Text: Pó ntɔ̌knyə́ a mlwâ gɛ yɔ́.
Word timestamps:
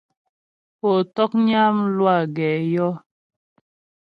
Pó 0.79 0.89
ntɔ̌knyə́ 1.05 1.63
a 1.69 1.75
mlwâ 1.81 2.13
gɛ 2.35 2.49
yɔ́. 2.73 2.91